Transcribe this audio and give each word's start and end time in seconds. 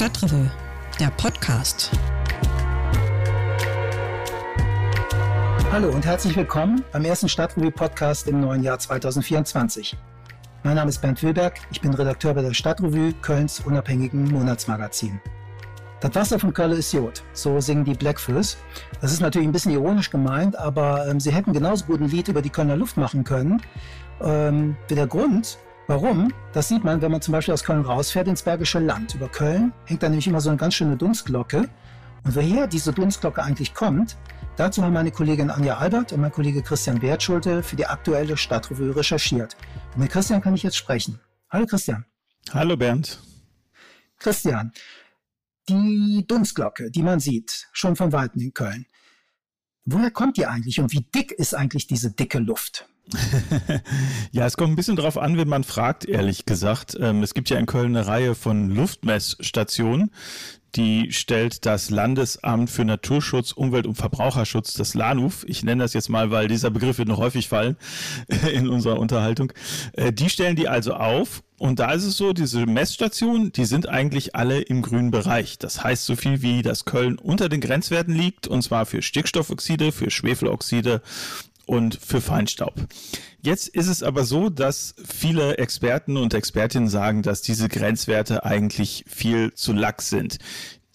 Stadtrevue, 0.00 0.50
der 0.98 1.10
Podcast. 1.10 1.90
Hallo 5.70 5.90
und 5.90 6.06
herzlich 6.06 6.34
willkommen 6.34 6.82
beim 6.90 7.04
ersten 7.04 7.28
Stadtrevue-Podcast 7.28 8.26
im 8.26 8.40
neuen 8.40 8.62
Jahr 8.62 8.78
2024. 8.78 9.98
Mein 10.62 10.76
Name 10.76 10.88
ist 10.88 11.02
Bernd 11.02 11.22
Wilberg, 11.22 11.60
ich 11.70 11.82
bin 11.82 11.92
Redakteur 11.92 12.32
bei 12.32 12.40
der 12.40 12.54
Stadtrevue, 12.54 13.12
Kölns 13.20 13.60
unabhängigen 13.60 14.24
Monatsmagazin. 14.24 15.20
Das 16.00 16.14
Wasser 16.14 16.38
von 16.38 16.54
Köln 16.54 16.72
ist 16.72 16.94
Jod, 16.94 17.22
so 17.34 17.60
singen 17.60 17.84
die 17.84 17.92
Blackfoes. 17.92 18.56
Das 19.02 19.12
ist 19.12 19.20
natürlich 19.20 19.48
ein 19.48 19.52
bisschen 19.52 19.72
ironisch 19.72 20.08
gemeint, 20.08 20.56
aber 20.56 21.08
ähm, 21.08 21.20
sie 21.20 21.30
hätten 21.30 21.52
genauso 21.52 21.84
gut 21.84 22.00
ein 22.00 22.08
Lied 22.08 22.28
über 22.28 22.40
die 22.40 22.48
Kölner 22.48 22.76
Luft 22.76 22.96
machen 22.96 23.22
können. 23.22 23.60
Ähm, 24.22 24.78
der 24.88 25.06
Grund, 25.06 25.58
warum, 25.90 26.32
das 26.52 26.68
sieht 26.68 26.84
man, 26.84 27.02
wenn 27.02 27.10
man 27.10 27.20
zum 27.20 27.32
Beispiel 27.32 27.52
aus 27.52 27.64
Köln 27.64 27.80
rausfährt 27.80 28.28
ins 28.28 28.44
Bergische 28.44 28.78
Land. 28.78 29.16
Über 29.16 29.28
Köln 29.28 29.72
hängt 29.86 30.04
da 30.04 30.08
nämlich 30.08 30.28
immer 30.28 30.40
so 30.40 30.48
eine 30.48 30.56
ganz 30.56 30.74
schöne 30.74 30.96
Dunstglocke. 30.96 31.68
Und 32.22 32.36
woher 32.36 32.68
diese 32.68 32.92
Dunstglocke 32.92 33.42
eigentlich 33.42 33.74
kommt, 33.74 34.16
dazu 34.56 34.84
haben 34.84 34.92
meine 34.92 35.10
Kollegin 35.10 35.50
Anja 35.50 35.78
Albert 35.78 36.12
und 36.12 36.20
mein 36.20 36.30
Kollege 36.30 36.62
Christian 36.62 37.02
Wertschulte 37.02 37.64
für 37.64 37.74
die 37.74 37.86
aktuelle 37.86 38.36
Stadtrevue 38.36 38.94
recherchiert. 38.94 39.56
Und 39.94 40.02
mit 40.02 40.12
Christian 40.12 40.40
kann 40.40 40.54
ich 40.54 40.62
jetzt 40.62 40.76
sprechen. 40.76 41.18
Hallo 41.50 41.66
Christian. 41.66 42.04
Hallo 42.52 42.76
Bernd. 42.76 43.18
Christian, 44.16 44.70
die 45.68 46.24
Dunstglocke, 46.24 46.92
die 46.92 47.02
man 47.02 47.18
sieht, 47.18 47.68
schon 47.72 47.96
von 47.96 48.12
Weitem 48.12 48.40
in 48.40 48.54
Köln. 48.54 48.86
Woher 49.84 50.12
kommt 50.12 50.36
die 50.36 50.46
eigentlich 50.46 50.78
und 50.78 50.92
wie 50.92 51.00
dick 51.00 51.32
ist 51.32 51.52
eigentlich 51.52 51.88
diese 51.88 52.12
dicke 52.12 52.38
Luft? 52.38 52.86
ja, 54.32 54.46
es 54.46 54.56
kommt 54.56 54.72
ein 54.72 54.76
bisschen 54.76 54.96
darauf 54.96 55.18
an, 55.18 55.36
wenn 55.36 55.48
man 55.48 55.64
fragt, 55.64 56.04
ehrlich 56.04 56.46
gesagt. 56.46 56.96
Ähm, 57.00 57.22
es 57.22 57.34
gibt 57.34 57.50
ja 57.50 57.58
in 57.58 57.66
Köln 57.66 57.96
eine 57.96 58.06
Reihe 58.06 58.34
von 58.34 58.70
Luftmessstationen. 58.70 60.10
Die 60.76 61.10
stellt 61.10 61.66
das 61.66 61.90
Landesamt 61.90 62.70
für 62.70 62.84
Naturschutz, 62.84 63.50
Umwelt 63.52 63.86
und 63.86 63.96
Verbraucherschutz, 63.96 64.74
das 64.74 64.94
LANUF. 64.94 65.44
Ich 65.48 65.64
nenne 65.64 65.82
das 65.82 65.94
jetzt 65.94 66.08
mal, 66.08 66.30
weil 66.30 66.46
dieser 66.46 66.70
Begriff 66.70 66.98
wird 66.98 67.08
noch 67.08 67.18
häufig 67.18 67.48
fallen 67.48 67.76
in 68.52 68.68
unserer 68.68 69.00
Unterhaltung. 69.00 69.52
Äh, 69.94 70.12
die 70.12 70.30
stellen 70.30 70.54
die 70.54 70.68
also 70.68 70.94
auf 70.94 71.42
und 71.60 71.78
da 71.78 71.92
ist 71.92 72.04
es 72.04 72.16
so, 72.16 72.32
diese 72.32 72.64
Messstationen, 72.64 73.52
die 73.52 73.66
sind 73.66 73.86
eigentlich 73.86 74.34
alle 74.34 74.62
im 74.62 74.80
grünen 74.80 75.10
Bereich. 75.10 75.58
Das 75.58 75.84
heißt 75.84 76.06
so 76.06 76.16
viel 76.16 76.40
wie, 76.40 76.62
dass 76.62 76.86
Köln 76.86 77.18
unter 77.18 77.50
den 77.50 77.60
Grenzwerten 77.60 78.14
liegt, 78.14 78.46
und 78.46 78.62
zwar 78.62 78.86
für 78.86 79.02
Stickstoffoxide, 79.02 79.92
für 79.92 80.10
Schwefeloxide 80.10 81.02
und 81.70 81.94
für 81.94 82.20
Feinstaub. 82.20 82.74
Jetzt 83.42 83.68
ist 83.68 83.86
es 83.86 84.02
aber 84.02 84.24
so, 84.24 84.50
dass 84.50 84.96
viele 85.06 85.58
Experten 85.58 86.16
und 86.16 86.34
Expertinnen 86.34 86.88
sagen, 86.88 87.22
dass 87.22 87.42
diese 87.42 87.68
Grenzwerte 87.68 88.44
eigentlich 88.44 89.04
viel 89.06 89.54
zu 89.54 89.72
lax 89.72 90.10
sind. 90.10 90.38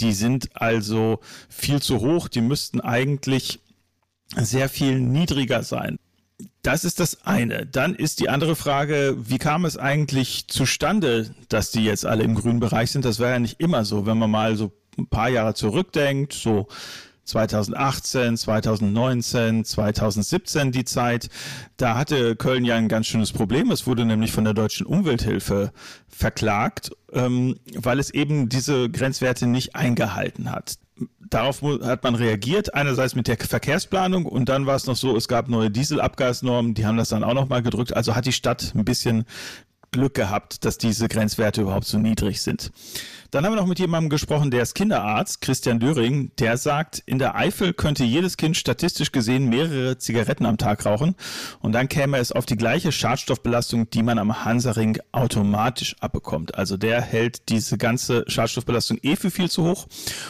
Die 0.02 0.12
sind 0.12 0.50
also 0.54 1.22
viel 1.48 1.82
zu 1.82 2.02
hoch, 2.02 2.28
die 2.28 2.42
müssten 2.42 2.82
eigentlich 2.82 3.62
sehr 4.36 4.68
viel 4.68 5.00
niedriger 5.00 5.64
sein. 5.64 5.98
Das 6.62 6.84
ist 6.84 7.00
das 7.00 7.26
eine. 7.26 7.66
Dann 7.66 7.96
ist 7.96 8.20
die 8.20 8.28
andere 8.28 8.58
Frage, 8.58 9.16
wie 9.18 9.38
kam 9.38 9.64
es 9.64 9.78
eigentlich 9.78 10.50
zustande, 10.50 11.34
dass 11.48 11.72
die 11.72 11.86
jetzt 11.86 12.06
alle 12.06 12.24
im 12.24 12.36
grünen 12.36 12.60
Bereich 12.60 12.92
sind? 12.92 13.06
Das 13.06 13.22
war 13.22 13.30
ja 13.30 13.40
nicht 13.40 13.62
immer 13.62 13.86
so. 13.86 14.06
Wenn 14.06 14.18
man 14.18 14.30
mal 14.30 14.58
so 14.58 14.74
ein 14.98 15.08
paar 15.08 15.30
Jahre 15.30 15.54
zurückdenkt, 15.54 16.34
so 16.34 16.68
2018, 17.26 18.38
2019, 18.38 19.66
2017 19.66 20.72
die 20.72 20.86
Zeit. 20.86 21.30
Da 21.78 21.96
hatte 21.98 22.36
Köln 22.36 22.66
ja 22.66 22.76
ein 22.76 22.88
ganz 22.88 23.08
schönes 23.08 23.34
Problem. 23.34 23.72
Es 23.72 23.86
wurde 23.88 24.06
nämlich 24.06 24.32
von 24.32 24.44
der 24.44 24.54
deutschen 24.54 24.86
Umwelthilfe 24.86 25.72
verklagt, 26.08 26.92
ähm, 27.12 27.56
weil 27.76 28.00
es 28.00 28.12
eben 28.12 28.48
diese 28.48 28.90
Grenzwerte 28.90 29.48
nicht 29.48 29.76
eingehalten 29.76 30.52
hat. 30.52 30.76
Darauf 31.30 31.62
hat 31.62 32.04
man 32.04 32.16
reagiert, 32.16 32.74
einerseits 32.74 33.16
mit 33.16 33.28
der 33.28 33.38
Verkehrsplanung 33.38 34.26
und 34.26 34.48
dann 34.48 34.66
war 34.66 34.76
es 34.76 34.86
noch 34.86 34.96
so, 34.96 35.18
es 35.18 35.28
gab 35.28 35.50
neue 35.50 35.70
Dieselabgasnormen, 35.70 36.76
die 36.76 36.86
haben 36.86 36.98
das 36.98 37.10
dann 37.10 37.24
auch 37.24 37.34
nochmal 37.34 37.64
gedrückt. 37.64 37.96
Also 37.96 38.16
hat 38.16 38.26
die 38.26 38.32
Stadt 38.32 38.72
ein 38.76 38.86
bisschen 38.86 39.26
Glück 39.92 40.14
gehabt, 40.14 40.66
dass 40.66 40.78
diese 40.78 41.08
Grenzwerte 41.08 41.62
überhaupt 41.62 41.86
so 41.86 41.98
niedrig 41.98 42.42
sind. 42.42 42.72
Dann 43.36 43.44
haben 43.44 43.52
wir 43.52 43.60
noch 43.60 43.68
mit 43.68 43.80
jemandem 43.80 44.10
gesprochen, 44.10 44.50
der 44.50 44.62
ist 44.62 44.76
Kinderarzt, 44.76 45.42
Christian 45.42 45.78
Döring, 45.78 46.32
der 46.40 46.56
sagt, 46.56 47.04
in 47.06 47.20
der 47.20 47.36
Eifel 47.36 47.74
könnte 47.74 48.06
jedes 48.06 48.38
Kind 48.38 48.56
statistisch 48.56 49.12
gesehen 49.12 49.50
mehrere 49.50 49.98
Zigaretten 49.98 50.46
am 50.46 50.58
Tag 50.58 50.86
rauchen 50.86 51.16
und 51.60 51.74
dann 51.74 51.90
käme 51.90 52.18
es 52.18 52.32
auf 52.32 52.46
die 52.46 52.56
gleiche 52.56 52.94
Schadstoffbelastung, 52.94 53.90
die 53.90 54.04
man 54.04 54.20
am 54.20 54.46
Hansaring 54.46 55.00
automatisch 55.12 55.98
abbekommt. 56.00 56.56
Also 56.56 56.78
der 56.78 57.02
hält 57.02 57.50
diese 57.50 57.78
ganze 57.78 58.24
Schadstoffbelastung 58.26 59.00
eh 59.02 59.18
für 59.18 59.30
viel 59.30 59.52
zu 59.52 59.66
hoch 59.66 59.86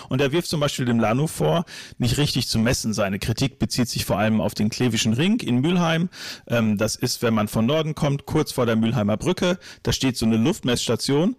und 0.09 0.19
er 0.19 0.31
wirft 0.31 0.47
zum 0.47 0.59
Beispiel 0.59 0.85
dem 0.85 0.99
Lano 0.99 1.27
vor, 1.27 1.65
nicht 1.99 2.17
richtig 2.17 2.47
zu 2.47 2.57
messen. 2.57 2.91
Seine 2.91 3.19
Kritik 3.19 3.59
bezieht 3.59 3.87
sich 3.87 4.03
vor 4.03 4.17
allem 4.17 4.41
auf 4.41 4.55
den 4.55 4.71
Klevischen 4.71 5.13
Ring 5.13 5.39
in 5.41 5.61
Mülheim. 5.61 6.09
Ähm, 6.47 6.79
das 6.79 6.95
ist, 6.95 7.21
wenn 7.21 7.35
man 7.35 7.49
von 7.49 7.67
Norden 7.67 7.93
kommt, 7.93 8.25
kurz 8.25 8.51
vor 8.51 8.65
der 8.65 8.75
Mülheimer 8.75 9.15
Brücke. 9.15 9.59
Da 9.83 9.91
steht 9.91 10.17
so 10.17 10.25
eine 10.25 10.37
Luftmessstation 10.37 11.35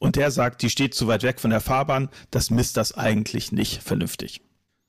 und 0.00 0.16
der 0.16 0.32
sagt, 0.32 0.62
die 0.62 0.70
steht 0.70 0.94
zu 0.94 1.06
weit 1.06 1.22
weg 1.22 1.38
von 1.38 1.50
der 1.50 1.60
Fahrbahn, 1.60 2.08
das 2.32 2.50
misst 2.50 2.76
das 2.76 2.92
eigentlich 2.92 3.52
nicht 3.52 3.82
vernünftig. 3.82 4.40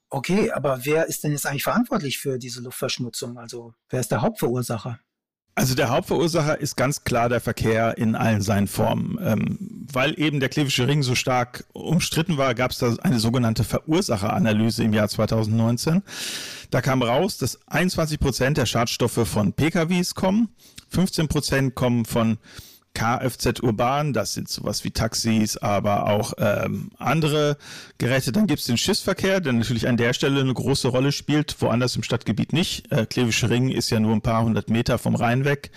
Okay, 0.10 0.52
aber 0.52 0.86
wer 0.86 1.08
ist 1.08 1.24
denn 1.24 1.32
jetzt 1.32 1.46
eigentlich 1.46 1.64
verantwortlich 1.64 2.18
für 2.18 2.40
diese 2.40 2.62
Luftverschmutzung? 2.62 3.38
Also 3.38 3.74
wer 3.90 4.00
ist 4.00 4.12
der 4.12 4.22
Hauptverursacher? 4.22 5.00
Also 5.54 5.76
der 5.76 5.90
Hauptverursacher 5.90 6.60
ist 6.60 6.78
ganz 6.78 7.04
klar 7.04 7.28
der 7.28 7.42
Verkehr 7.42 7.98
in 7.98 8.16
allen 8.16 8.42
seinen 8.42 8.68
Formen. 8.68 9.20
Ähm, 9.22 9.88
weil 9.92 10.18
eben 10.18 10.40
der 10.40 10.50
Klevische 10.50 10.88
Ring 10.88 11.04
so 11.04 11.14
stark 11.14 11.66
umstritten 11.74 12.38
war, 12.38 12.56
gab 12.56 12.72
es 12.72 12.78
da 12.78 12.96
eine 13.02 13.20
sogenannte 13.20 13.66
Verursacheranalyse 13.66 14.84
im 14.84 14.94
Jahr 14.94 15.10
2019. 15.10 16.04
Da 16.70 16.82
kam 16.82 17.04
raus, 17.04 17.38
dass 17.38 17.60
21 17.68 18.20
Prozent 18.20 18.58
der 18.58 18.66
Schadstoffe 18.66 19.28
von 19.28 19.52
PKWs 19.52 20.16
kommen, 20.16 20.50
15 20.90 21.28
Prozent 21.28 21.76
kommen 21.76 22.06
von 22.06 22.38
Kfz 22.94 23.62
Urban, 23.62 24.14
das 24.14 24.34
sind 24.34 24.50
sowas 24.50 24.84
wie 24.84 24.92
Taxis, 24.92 25.58
aber 25.58 26.08
auch 26.08 26.34
ähm, 26.38 26.92
andere 26.98 27.58
Geräte. 27.98 28.32
Dann 28.32 28.48
gibt 28.48 28.60
es 28.60 28.66
den 28.66 28.78
Schiffsverkehr, 28.78 29.40
der 29.40 29.54
natürlich 29.54 29.88
an 29.88 29.98
der 29.98 30.14
Stelle 30.14 30.42
eine 30.42 30.54
große 30.54 30.90
Rolle 30.90 31.12
spielt, 31.12 31.56
woanders 31.62 31.96
im 31.96 32.04
Stadtgebiet 32.04 32.54
nicht. 32.54 32.92
Äh, 32.92 33.06
Klevische 33.06 33.50
Ring 33.50 33.70
ist 33.70 33.90
ja 33.90 34.00
nur 34.00 34.14
ein 34.14 34.22
paar 34.22 34.44
hundert 34.44 34.70
Meter 34.70 34.98
vom 34.98 35.16
Rhein 35.16 35.46
weg. 35.46 35.72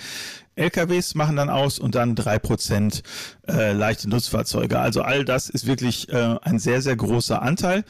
LKWs 0.57 1.15
machen 1.15 1.37
dann 1.37 1.51
aus 1.51 1.79
und 1.79 1.95
dann 1.95 2.15
drei 2.15 2.39
Prozent 2.39 3.03
äh, 3.49 3.73
leichte 3.73 4.09
Nutzfahrzeuge. 4.09 4.79
Also 4.79 5.03
all 5.03 5.25
das 5.25 5.49
ist 5.49 5.67
wirklich 5.67 6.09
äh, 6.11 6.37
ein 6.43 6.59
sehr, 6.59 6.81
sehr 6.81 6.97
großer 6.97 7.43
Anteil. 7.43 7.85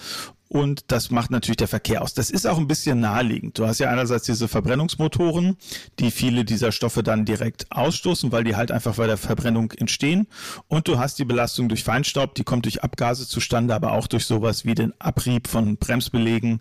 Und 0.54 0.84
das 0.92 1.10
macht 1.10 1.32
natürlich 1.32 1.56
der 1.56 1.66
Verkehr 1.66 2.00
aus. 2.00 2.14
Das 2.14 2.30
ist 2.30 2.46
auch 2.46 2.58
ein 2.58 2.68
bisschen 2.68 3.00
naheliegend. 3.00 3.58
Du 3.58 3.66
hast 3.66 3.80
ja 3.80 3.90
einerseits 3.90 4.26
diese 4.26 4.46
Verbrennungsmotoren, 4.46 5.56
die 5.98 6.12
viele 6.12 6.44
dieser 6.44 6.70
Stoffe 6.70 7.02
dann 7.02 7.24
direkt 7.24 7.66
ausstoßen, 7.72 8.30
weil 8.30 8.44
die 8.44 8.54
halt 8.54 8.70
einfach 8.70 8.94
bei 8.94 9.08
der 9.08 9.16
Verbrennung 9.16 9.72
entstehen. 9.72 10.28
Und 10.68 10.86
du 10.86 10.96
hast 10.96 11.18
die 11.18 11.24
Belastung 11.24 11.68
durch 11.68 11.82
Feinstaub, 11.82 12.36
die 12.36 12.44
kommt 12.44 12.66
durch 12.66 12.84
Abgase 12.84 13.26
zustande, 13.26 13.74
aber 13.74 13.94
auch 13.94 14.06
durch 14.06 14.26
sowas 14.26 14.64
wie 14.64 14.76
den 14.76 14.92
Abrieb 15.00 15.48
von 15.48 15.76
Bremsbelegen 15.76 16.60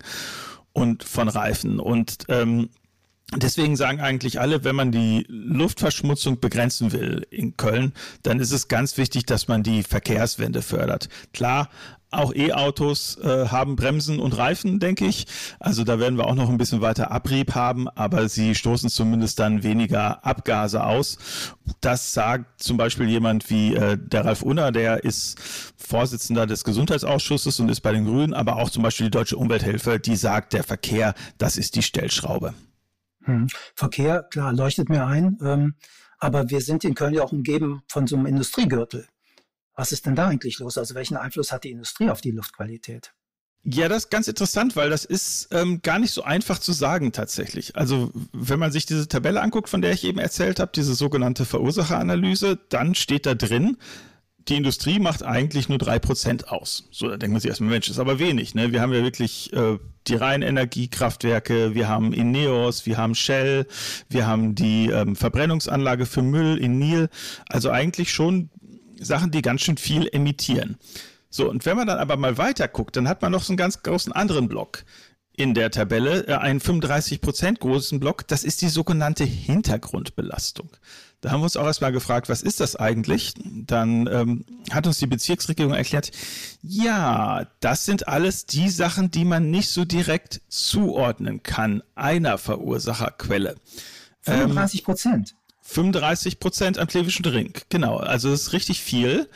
und 0.72 1.04
von 1.04 1.28
Reifen. 1.28 1.78
Und 1.78 2.24
ähm, 2.28 2.70
Deswegen 3.36 3.74
sagen 3.74 4.00
eigentlich 4.00 4.40
alle, 4.40 4.64
wenn 4.64 4.76
man 4.76 4.92
die 4.92 5.24
Luftverschmutzung 5.28 6.40
begrenzen 6.40 6.92
will 6.92 7.26
in 7.30 7.56
Köln, 7.56 7.92
dann 8.22 8.38
ist 8.38 8.52
es 8.52 8.68
ganz 8.68 8.96
wichtig, 8.96 9.24
dass 9.24 9.48
man 9.48 9.62
die 9.62 9.82
Verkehrswende 9.82 10.62
fördert. 10.62 11.08
Klar, 11.32 11.68
auch 12.14 12.34
E-Autos 12.34 13.18
äh, 13.18 13.48
haben 13.48 13.76
Bremsen 13.76 14.20
und 14.20 14.36
Reifen, 14.36 14.80
denke 14.80 15.06
ich. 15.06 15.26
Also 15.60 15.84
da 15.84 15.98
werden 15.98 16.18
wir 16.18 16.26
auch 16.26 16.34
noch 16.34 16.48
ein 16.48 16.58
bisschen 16.58 16.80
weiter 16.80 17.10
Abrieb 17.10 17.54
haben, 17.54 17.88
aber 17.88 18.28
sie 18.28 18.54
stoßen 18.54 18.88
zumindest 18.88 19.38
dann 19.38 19.62
weniger 19.62 20.24
Abgase 20.24 20.84
aus. 20.84 21.18
Das 21.80 22.12
sagt 22.12 22.62
zum 22.62 22.76
Beispiel 22.76 23.08
jemand 23.08 23.50
wie 23.50 23.74
äh, 23.74 23.98
der 23.98 24.24
Ralf 24.24 24.42
Unner, 24.42 24.72
der 24.72 25.04
ist 25.04 25.38
Vorsitzender 25.76 26.46
des 26.46 26.64
Gesundheitsausschusses 26.64 27.60
und 27.60 27.68
ist 27.68 27.80
bei 27.80 27.92
den 27.92 28.04
Grünen, 28.04 28.34
aber 28.34 28.56
auch 28.56 28.70
zum 28.70 28.82
Beispiel 28.82 29.06
die 29.06 29.12
Deutsche 29.12 29.36
Umwelthilfe, 29.36 29.98
die 30.00 30.16
sagt, 30.16 30.52
der 30.52 30.64
Verkehr, 30.64 31.14
das 31.38 31.56
ist 31.56 31.76
die 31.76 31.82
Stellschraube. 31.82 32.54
Hm. 33.24 33.48
Verkehr, 33.74 34.22
klar, 34.22 34.52
leuchtet 34.52 34.88
mir 34.88 35.06
ein. 35.06 35.38
Ähm, 35.42 35.74
aber 36.18 36.48
wir 36.48 36.60
sind 36.60 36.84
in 36.84 36.94
Köln 36.94 37.14
ja 37.14 37.22
auch 37.22 37.32
umgeben 37.32 37.82
von 37.88 38.06
so 38.06 38.16
einem 38.16 38.26
Industriegürtel. 38.26 39.06
Was 39.74 39.92
ist 39.92 40.06
denn 40.06 40.14
da 40.14 40.28
eigentlich 40.28 40.58
los? 40.58 40.78
Also 40.78 40.94
welchen 40.94 41.16
Einfluss 41.16 41.52
hat 41.52 41.64
die 41.64 41.70
Industrie 41.70 42.10
auf 42.10 42.20
die 42.20 42.30
Luftqualität? 42.30 43.12
Ja, 43.66 43.88
das 43.88 44.04
ist 44.04 44.10
ganz 44.10 44.28
interessant, 44.28 44.76
weil 44.76 44.90
das 44.90 45.06
ist 45.06 45.48
ähm, 45.50 45.80
gar 45.80 45.98
nicht 45.98 46.12
so 46.12 46.22
einfach 46.22 46.58
zu 46.58 46.72
sagen 46.72 47.12
tatsächlich. 47.12 47.76
Also 47.76 48.12
wenn 48.32 48.58
man 48.58 48.70
sich 48.70 48.84
diese 48.84 49.08
Tabelle 49.08 49.40
anguckt, 49.40 49.70
von 49.70 49.80
der 49.80 49.92
ich 49.92 50.04
eben 50.04 50.18
erzählt 50.18 50.60
habe, 50.60 50.72
diese 50.74 50.94
sogenannte 50.94 51.46
Verursacheranalyse, 51.46 52.58
dann 52.68 52.94
steht 52.94 53.24
da 53.24 53.34
drin, 53.34 53.78
die 54.48 54.56
Industrie 54.56 54.98
macht 54.98 55.22
eigentlich 55.22 55.70
nur 55.70 55.78
drei 55.78 55.98
Prozent 55.98 56.48
aus. 56.48 56.88
So, 56.90 57.08
da 57.08 57.16
denkt 57.16 57.32
man 57.32 57.40
sich 57.40 57.48
erstmal, 57.48 57.70
Mensch, 57.70 57.88
ist 57.88 57.98
aber 57.98 58.18
wenig. 58.18 58.54
Ne? 58.54 58.72
Wir 58.72 58.82
haben 58.82 58.92
ja 58.92 59.02
wirklich 59.02 59.50
äh, 59.54 59.78
die 60.06 60.14
reinen 60.14 60.42
Energiekraftwerke, 60.42 61.74
wir 61.74 61.88
haben 61.88 62.12
Ineos, 62.12 62.84
wir 62.84 62.98
haben 62.98 63.14
Shell, 63.14 63.66
wir 64.10 64.26
haben 64.26 64.54
die 64.54 64.90
ähm, 64.90 65.16
Verbrennungsanlage 65.16 66.04
für 66.04 66.20
Müll 66.20 66.58
in 66.58 66.78
Nil. 66.78 67.08
Also 67.48 67.70
eigentlich 67.70 68.12
schon 68.12 68.50
Sachen, 69.00 69.30
die 69.30 69.42
ganz 69.42 69.62
schön 69.62 69.76
viel 69.76 70.08
emittieren. 70.12 70.78
So, 71.30 71.50
und 71.50 71.66
wenn 71.66 71.76
man 71.76 71.86
dann 71.86 71.98
aber 71.98 72.16
mal 72.16 72.38
weiter 72.38 72.68
guckt, 72.68 72.96
dann 72.96 73.08
hat 73.08 73.22
man 73.22 73.32
noch 73.32 73.42
so 73.42 73.52
einen 73.52 73.56
ganz 73.56 73.82
großen 73.82 74.12
anderen 74.12 74.48
Block 74.48 74.84
in 75.36 75.54
der 75.54 75.70
Tabelle, 75.70 76.26
äh, 76.28 76.34
einen 76.34 76.60
35 76.60 77.20
Prozent 77.20 77.60
großen 77.60 77.98
Block. 77.98 78.26
Das 78.28 78.44
ist 78.44 78.62
die 78.62 78.68
sogenannte 78.68 79.24
Hintergrundbelastung. 79.24 80.70
Da 81.20 81.30
haben 81.30 81.40
wir 81.40 81.44
uns 81.44 81.56
auch 81.56 81.64
erstmal 81.64 81.90
gefragt, 81.90 82.28
was 82.28 82.42
ist 82.42 82.60
das 82.60 82.76
eigentlich? 82.76 83.32
Dann 83.42 84.06
ähm, 84.06 84.44
hat 84.70 84.86
uns 84.86 84.98
die 84.98 85.06
Bezirksregierung 85.06 85.72
erklärt, 85.72 86.10
ja, 86.62 87.46
das 87.60 87.84
sind 87.86 88.06
alles 88.08 88.46
die 88.46 88.68
Sachen, 88.68 89.10
die 89.10 89.24
man 89.24 89.50
nicht 89.50 89.70
so 89.70 89.84
direkt 89.84 90.42
zuordnen 90.48 91.42
kann, 91.42 91.82
einer 91.94 92.36
Verursacherquelle. 92.36 93.56
35 94.20 94.84
Prozent. 94.84 95.30
Ähm, 95.30 95.43
35 95.64 96.38
Prozent 96.38 96.78
am 96.78 96.86
Klevischen 96.86 97.24
Ring, 97.24 97.52
genau. 97.68 97.96
Also 97.96 98.30
das 98.30 98.42
ist 98.42 98.52
richtig 98.52 98.80
viel. 98.80 99.28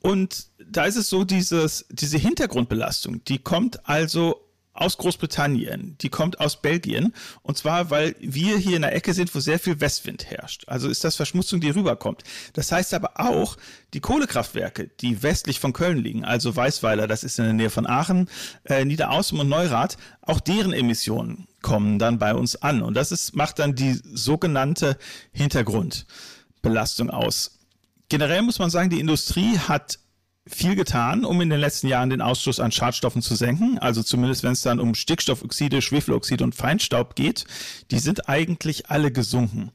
Und 0.00 0.48
da 0.58 0.84
ist 0.84 0.96
es 0.96 1.08
so, 1.08 1.24
dieses, 1.24 1.86
diese 1.90 2.18
Hintergrundbelastung, 2.18 3.22
die 3.24 3.38
kommt 3.38 3.88
also 3.88 4.48
aus 4.74 4.96
Großbritannien, 4.96 5.96
die 6.00 6.08
kommt 6.08 6.40
aus 6.40 6.60
Belgien. 6.60 7.12
Und 7.42 7.58
zwar, 7.58 7.90
weil 7.90 8.14
wir 8.20 8.56
hier 8.56 8.76
in 8.76 8.82
der 8.82 8.94
Ecke 8.94 9.12
sind, 9.12 9.34
wo 9.34 9.40
sehr 9.40 9.58
viel 9.58 9.80
Westwind 9.80 10.30
herrscht. 10.30 10.64
Also 10.66 10.88
ist 10.88 11.04
das 11.04 11.16
Verschmutzung, 11.16 11.60
die 11.60 11.70
rüberkommt. 11.70 12.22
Das 12.54 12.72
heißt 12.72 12.94
aber 12.94 13.20
auch, 13.20 13.56
die 13.92 14.00
Kohlekraftwerke, 14.00 14.90
die 15.00 15.22
westlich 15.22 15.60
von 15.60 15.72
Köln 15.72 15.98
liegen, 15.98 16.24
also 16.24 16.54
Weißweiler, 16.54 17.06
das 17.06 17.24
ist 17.24 17.38
in 17.38 17.44
der 17.44 17.54
Nähe 17.54 17.70
von 17.70 17.86
Aachen, 17.86 18.28
äh, 18.64 18.84
Niederaußen 18.84 19.38
und 19.38 19.48
Neurath, 19.48 19.98
auch 20.22 20.40
deren 20.40 20.72
Emissionen 20.72 21.46
kommen 21.60 21.98
dann 21.98 22.18
bei 22.18 22.34
uns 22.34 22.56
an. 22.56 22.82
Und 22.82 22.94
das 22.94 23.12
ist, 23.12 23.36
macht 23.36 23.58
dann 23.58 23.74
die 23.74 24.00
sogenannte 24.12 24.96
Hintergrundbelastung 25.32 27.10
aus. 27.10 27.58
Generell 28.08 28.42
muss 28.42 28.58
man 28.58 28.70
sagen, 28.70 28.90
die 28.90 29.00
Industrie 29.00 29.58
hat 29.58 29.98
viel 30.46 30.74
getan, 30.74 31.24
um 31.24 31.40
in 31.40 31.50
den 31.50 31.60
letzten 31.60 31.86
Jahren 31.86 32.10
den 32.10 32.20
Ausstoß 32.20 32.58
an 32.60 32.72
Schadstoffen 32.72 33.22
zu 33.22 33.36
senken. 33.36 33.78
Also 33.78 34.02
zumindest 34.02 34.42
wenn 34.42 34.52
es 34.52 34.62
dann 34.62 34.80
um 34.80 34.94
Stickstoffoxide, 34.94 35.82
Schwefeloxide 35.82 36.42
und 36.42 36.54
Feinstaub 36.54 37.14
geht, 37.14 37.44
die 37.90 38.00
sind 38.00 38.28
eigentlich 38.28 38.90
alle 38.90 39.12
gesunken. 39.12 39.70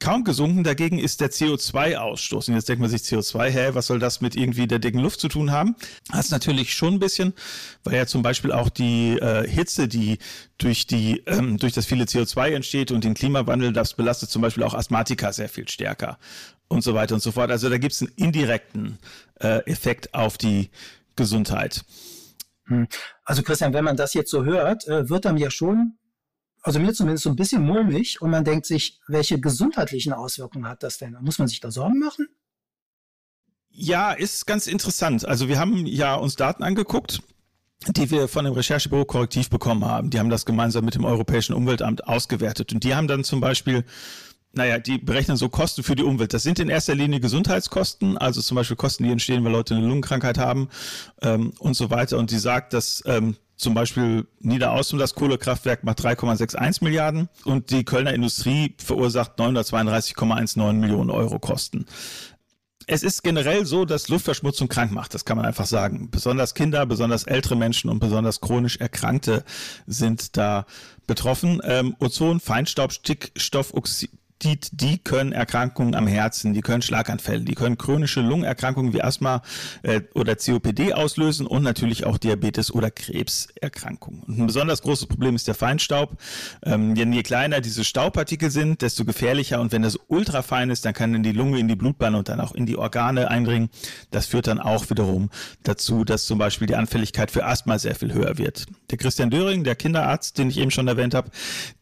Kaum 0.00 0.22
gesunken 0.22 0.62
dagegen 0.62 0.98
ist 0.98 1.20
der 1.20 1.30
CO2-Ausstoß. 1.30 2.48
Und 2.48 2.54
jetzt 2.54 2.68
denkt 2.68 2.80
man 2.80 2.88
sich 2.88 3.02
CO2, 3.02 3.48
hä, 3.48 3.70
was 3.72 3.88
soll 3.88 3.98
das 3.98 4.20
mit 4.20 4.36
irgendwie 4.36 4.68
der 4.68 4.78
dicken 4.78 5.00
Luft 5.00 5.18
zu 5.18 5.28
tun 5.28 5.50
haben? 5.50 5.74
Das 6.12 6.30
natürlich 6.30 6.74
schon 6.74 6.94
ein 6.94 6.98
bisschen, 7.00 7.34
weil 7.82 7.96
ja 7.96 8.06
zum 8.06 8.22
Beispiel 8.22 8.52
auch 8.52 8.68
die 8.68 9.18
äh, 9.18 9.48
Hitze, 9.48 9.88
die 9.88 10.18
durch 10.58 10.86
die 10.86 11.24
ähm, 11.26 11.58
durch 11.58 11.72
das 11.72 11.86
viele 11.86 12.04
CO2 12.04 12.50
entsteht 12.50 12.92
und 12.92 13.02
den 13.02 13.14
Klimawandel, 13.14 13.72
das 13.72 13.94
belastet 13.94 14.30
zum 14.30 14.40
Beispiel 14.40 14.62
auch 14.62 14.74
Asthmatiker 14.74 15.32
sehr 15.32 15.48
viel 15.48 15.68
stärker 15.68 16.18
und 16.68 16.82
so 16.84 16.94
weiter 16.94 17.14
und 17.14 17.20
so 17.20 17.32
fort. 17.32 17.50
Also 17.50 17.68
da 17.68 17.78
gibt 17.78 17.94
es 17.94 18.02
einen 18.02 18.12
indirekten 18.14 18.98
äh, 19.40 19.64
Effekt 19.66 20.14
auf 20.14 20.38
die 20.38 20.70
Gesundheit. 21.16 21.84
Hm. 22.66 22.86
Also 23.24 23.42
Christian, 23.42 23.72
wenn 23.72 23.84
man 23.84 23.96
das 23.96 24.14
jetzt 24.14 24.30
so 24.30 24.44
hört, 24.44 24.86
äh, 24.86 25.08
wird 25.08 25.24
dann 25.24 25.38
ja 25.38 25.50
schon, 25.50 25.98
also 26.62 26.80
mir 26.80 26.92
zumindest 26.92 27.24
so 27.24 27.30
ein 27.30 27.36
bisschen 27.36 27.64
mulmig 27.64 28.20
und 28.20 28.30
man 28.30 28.44
denkt 28.44 28.66
sich, 28.66 29.00
welche 29.08 29.40
gesundheitlichen 29.40 30.12
Auswirkungen 30.12 30.66
hat 30.66 30.82
das 30.82 30.98
denn? 30.98 31.16
Muss 31.20 31.38
man 31.38 31.48
sich 31.48 31.60
da 31.60 31.70
Sorgen 31.70 31.98
machen? 31.98 32.28
Ja, 33.70 34.12
ist 34.12 34.46
ganz 34.46 34.66
interessant. 34.66 35.26
Also 35.26 35.48
wir 35.48 35.58
haben 35.58 35.86
ja 35.86 36.14
uns 36.14 36.36
Daten 36.36 36.62
angeguckt 36.62 37.20
die 37.86 38.10
wir 38.10 38.26
von 38.26 38.44
dem 38.44 38.54
Recherchebüro 38.54 39.04
Korrektiv 39.04 39.50
bekommen 39.50 39.84
haben. 39.84 40.10
Die 40.10 40.18
haben 40.18 40.30
das 40.30 40.44
gemeinsam 40.44 40.84
mit 40.84 40.94
dem 40.96 41.04
Europäischen 41.04 41.54
Umweltamt 41.54 42.06
ausgewertet. 42.08 42.72
Und 42.72 42.82
die 42.82 42.94
haben 42.94 43.06
dann 43.06 43.24
zum 43.24 43.40
Beispiel 43.40 43.84
naja, 44.52 44.78
die 44.78 44.98
berechnen 44.98 45.36
so 45.36 45.48
Kosten 45.48 45.82
für 45.82 45.94
die 45.94 46.02
Umwelt. 46.02 46.32
Das 46.32 46.42
sind 46.42 46.58
in 46.58 46.70
erster 46.70 46.94
Linie 46.94 47.20
Gesundheitskosten, 47.20 48.16
also 48.16 48.40
zum 48.40 48.54
Beispiel 48.54 48.76
Kosten, 48.76 49.04
die 49.04 49.10
entstehen, 49.10 49.44
weil 49.44 49.52
Leute 49.52 49.74
eine 49.74 49.86
Lungenkrankheit 49.86 50.38
haben 50.38 50.68
ähm, 51.20 51.52
und 51.58 51.74
so 51.74 51.90
weiter. 51.90 52.18
Und 52.18 52.30
die 52.30 52.38
sagt, 52.38 52.72
dass 52.72 53.02
ähm, 53.06 53.36
zum 53.58 53.74
Beispiel 53.74 54.26
Niederaußen, 54.38 54.98
das 54.98 55.14
Kohlekraftwerk 55.14 55.82
macht 55.82 56.00
3,61 56.00 56.82
Milliarden 56.84 57.28
und 57.44 57.70
die 57.70 57.84
Kölner 57.84 58.14
Industrie 58.14 58.74
verursacht 58.78 59.38
932,19 59.38 60.72
Millionen 60.74 61.10
Euro 61.10 61.40
Kosten. 61.40 61.84
Es 62.86 63.02
ist 63.02 63.22
generell 63.22 63.66
so, 63.66 63.84
dass 63.84 64.08
Luftverschmutzung 64.08 64.68
krank 64.68 64.92
macht, 64.92 65.12
das 65.12 65.26
kann 65.26 65.36
man 65.36 65.44
einfach 65.44 65.66
sagen. 65.66 66.08
Besonders 66.10 66.54
Kinder, 66.54 66.86
besonders 66.86 67.24
ältere 67.24 67.56
Menschen 67.56 67.90
und 67.90 67.98
besonders 67.98 68.40
chronisch 68.40 68.78
Erkrankte 68.78 69.44
sind 69.86 70.38
da 70.38 70.64
betroffen. 71.06 71.60
Ähm, 71.64 71.96
Ozon, 71.98 72.40
Feinstaub, 72.40 72.92
Stickstoffoxid, 72.92 74.10
die, 74.42 74.58
die 74.72 74.98
können 74.98 75.32
Erkrankungen 75.32 75.94
am 75.94 76.06
Herzen, 76.06 76.54
die 76.54 76.60
können 76.60 76.82
Schlaganfälle, 76.82 77.44
die 77.44 77.54
können 77.54 77.76
chronische 77.76 78.20
Lungenerkrankungen 78.20 78.92
wie 78.92 79.02
Asthma 79.02 79.42
äh, 79.82 80.02
oder 80.14 80.36
COPD 80.36 80.92
auslösen 80.92 81.46
und 81.46 81.62
natürlich 81.62 82.06
auch 82.06 82.18
Diabetes 82.18 82.72
oder 82.72 82.90
Krebserkrankungen. 82.90 84.22
Und 84.22 84.38
ein 84.38 84.46
besonders 84.46 84.82
großes 84.82 85.06
Problem 85.06 85.34
ist 85.34 85.48
der 85.48 85.54
Feinstaub. 85.54 86.16
Ähm, 86.64 86.94
denn 86.94 87.12
je 87.12 87.22
kleiner 87.22 87.60
diese 87.60 87.84
Staubpartikel 87.84 88.50
sind, 88.50 88.82
desto 88.82 89.04
gefährlicher. 89.04 89.60
Und 89.60 89.72
wenn 89.72 89.82
das 89.82 89.98
ultrafein 90.08 90.70
ist, 90.70 90.84
dann 90.84 90.94
kann 90.94 91.14
in 91.14 91.22
die 91.22 91.32
Lunge, 91.32 91.58
in 91.58 91.68
die 91.68 91.76
Blutbahn 91.76 92.14
und 92.14 92.28
dann 92.28 92.40
auch 92.40 92.54
in 92.54 92.66
die 92.66 92.76
Organe 92.76 93.30
eindringen. 93.30 93.70
Das 94.10 94.26
führt 94.26 94.46
dann 94.46 94.60
auch 94.60 94.88
wiederum 94.90 95.30
dazu, 95.64 96.04
dass 96.04 96.26
zum 96.26 96.38
Beispiel 96.38 96.66
die 96.66 96.76
Anfälligkeit 96.76 97.30
für 97.30 97.44
Asthma 97.44 97.78
sehr 97.78 97.94
viel 97.94 98.12
höher 98.12 98.38
wird. 98.38 98.66
Der 98.90 98.98
Christian 98.98 99.30
Döring, 99.30 99.64
der 99.64 99.74
Kinderarzt, 99.74 100.38
den 100.38 100.48
ich 100.48 100.58
eben 100.58 100.70
schon 100.70 100.86
erwähnt 100.88 101.14
habe, 101.14 101.30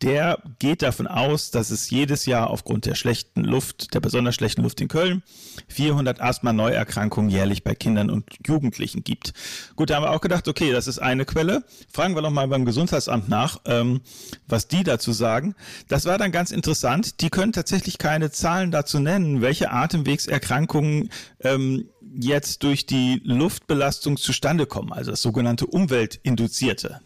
der 0.02 0.38
geht 0.58 0.82
davon 0.82 1.06
aus, 1.06 1.50
dass 1.50 1.70
es 1.70 1.90
jedes 1.90 2.26
Jahr 2.26 2.45
aufgrund 2.50 2.86
der 2.86 2.94
schlechten 2.94 3.44
Luft, 3.44 3.94
der 3.94 4.00
besonders 4.00 4.34
schlechten 4.34 4.62
Luft 4.62 4.80
in 4.80 4.88
Köln, 4.88 5.22
400 5.68 6.20
Asthma-Neuerkrankungen 6.20 7.30
jährlich 7.30 7.64
bei 7.64 7.74
Kindern 7.74 8.10
und 8.10 8.24
Jugendlichen 8.46 9.04
gibt. 9.04 9.32
Gut, 9.76 9.90
da 9.90 9.96
haben 9.96 10.04
wir 10.04 10.10
auch 10.10 10.20
gedacht, 10.20 10.48
okay, 10.48 10.72
das 10.72 10.86
ist 10.86 10.98
eine 10.98 11.24
Quelle. 11.24 11.64
Fragen 11.92 12.14
wir 12.14 12.22
noch 12.22 12.30
mal 12.30 12.48
beim 12.48 12.64
Gesundheitsamt 12.64 13.28
nach, 13.28 13.60
ähm, 13.64 14.00
was 14.46 14.68
die 14.68 14.84
dazu 14.84 15.12
sagen. 15.12 15.54
Das 15.88 16.04
war 16.04 16.18
dann 16.18 16.32
ganz 16.32 16.50
interessant. 16.50 17.20
Die 17.20 17.30
können 17.30 17.52
tatsächlich 17.52 17.98
keine 17.98 18.30
Zahlen 18.30 18.70
dazu 18.70 18.98
nennen, 18.98 19.40
welche 19.40 19.70
Atemwegserkrankungen 19.70 21.10
ähm, 21.40 21.88
jetzt 22.18 22.62
durch 22.62 22.86
die 22.86 23.20
Luftbelastung 23.24 24.16
zustande 24.16 24.66
kommen, 24.66 24.92
also 24.92 25.10
das 25.10 25.22
sogenannte 25.22 25.66
Umweltinduzierte 25.66 27.00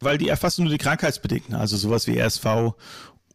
weil 0.00 0.18
die 0.18 0.28
erfassen 0.28 0.64
nur 0.64 0.72
die 0.72 0.78
Krankheitsbedingten, 0.78 1.54
also 1.54 1.76
sowas 1.76 2.06
wie 2.06 2.18
RSV 2.18 2.74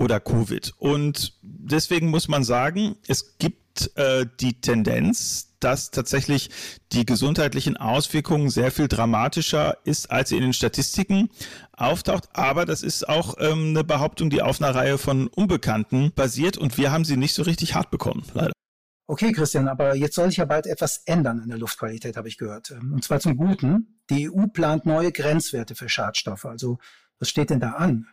oder 0.03 0.19
Covid. 0.19 0.73
Und 0.77 1.33
deswegen 1.41 2.09
muss 2.09 2.27
man 2.27 2.43
sagen, 2.43 2.95
es 3.07 3.37
gibt 3.37 3.97
äh, 3.97 4.25
die 4.39 4.59
Tendenz, 4.59 5.55
dass 5.59 5.91
tatsächlich 5.91 6.49
die 6.91 7.05
gesundheitlichen 7.05 7.77
Auswirkungen 7.77 8.49
sehr 8.49 8.69
viel 8.69 8.89
dramatischer 8.89 9.77
ist, 9.85 10.11
als 10.11 10.29
sie 10.29 10.35
in 10.35 10.43
den 10.43 10.53
Statistiken 10.53 11.29
auftaucht. 11.71 12.29
Aber 12.33 12.65
das 12.65 12.83
ist 12.83 13.07
auch 13.07 13.35
ähm, 13.39 13.69
eine 13.69 13.83
Behauptung, 13.83 14.29
die 14.29 14.41
auf 14.41 14.61
einer 14.61 14.75
Reihe 14.75 14.97
von 14.97 15.27
Unbekannten 15.27 16.11
basiert 16.13 16.57
und 16.57 16.77
wir 16.77 16.91
haben 16.91 17.05
sie 17.05 17.17
nicht 17.17 17.33
so 17.33 17.43
richtig 17.43 17.73
hart 17.73 17.89
bekommen, 17.89 18.23
leider. 18.33 18.51
Okay, 19.07 19.31
Christian, 19.31 19.67
aber 19.67 19.95
jetzt 19.95 20.15
soll 20.15 20.29
sich 20.29 20.37
ja 20.37 20.45
bald 20.45 20.65
etwas 20.65 21.03
ändern 21.05 21.41
an 21.41 21.49
der 21.49 21.57
Luftqualität, 21.57 22.15
habe 22.15 22.29
ich 22.29 22.37
gehört. 22.37 22.71
Und 22.71 23.03
zwar 23.03 23.19
zum 23.19 23.35
Guten. 23.35 23.99
Die 24.09 24.29
EU 24.29 24.47
plant 24.47 24.85
neue 24.85 25.11
Grenzwerte 25.11 25.75
für 25.75 25.89
Schadstoffe. 25.89 26.45
Also 26.45 26.77
was 27.19 27.29
steht 27.29 27.49
denn 27.49 27.59
da 27.59 27.71
an? 27.71 28.07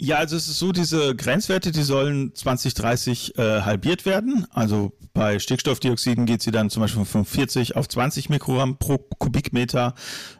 Ja, 0.00 0.18
also 0.18 0.36
es 0.36 0.46
ist 0.46 0.60
so, 0.60 0.70
diese 0.70 1.16
Grenzwerte, 1.16 1.72
die 1.72 1.82
sollen 1.82 2.32
2030 2.32 3.36
äh, 3.36 3.62
halbiert 3.62 4.06
werden. 4.06 4.46
Also 4.52 4.92
bei 5.12 5.40
Stickstoffdioxiden 5.40 6.24
geht 6.24 6.40
sie 6.40 6.52
dann 6.52 6.70
zum 6.70 6.82
Beispiel 6.82 7.04
von 7.04 7.24
40 7.24 7.74
auf 7.74 7.88
20 7.88 8.28
Mikrogramm 8.28 8.78
pro 8.78 8.98
Kubikmeter, 8.98 9.94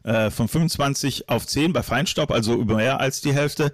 äh, 0.05 0.31
von 0.31 0.47
25 0.47 1.29
auf 1.29 1.45
10 1.45 1.73
bei 1.73 1.83
Feinstaub, 1.83 2.31
also 2.31 2.55
über 2.55 2.77
mehr 2.77 3.01
als 3.01 3.21
die 3.21 3.35
Hälfte. 3.35 3.73